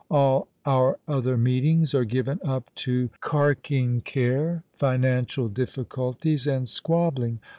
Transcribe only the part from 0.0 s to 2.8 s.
All our other meetings are given up